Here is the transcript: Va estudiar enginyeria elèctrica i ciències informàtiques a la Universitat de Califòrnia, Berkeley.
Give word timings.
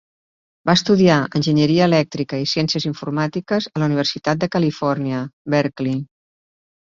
Va 0.67 0.73
estudiar 0.77 1.17
enginyeria 1.39 1.83
elèctrica 1.89 2.39
i 2.45 2.47
ciències 2.53 2.87
informàtiques 2.91 3.69
a 3.77 3.83
la 3.83 3.91
Universitat 3.91 4.41
de 4.45 4.51
Califòrnia, 4.57 5.21
Berkeley. 5.57 6.01